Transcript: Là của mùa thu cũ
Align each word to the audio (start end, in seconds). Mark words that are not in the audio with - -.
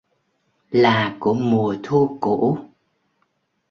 Là 0.71 1.15
của 1.19 1.33
mùa 1.33 1.75
thu 1.83 2.17
cũ 2.21 2.57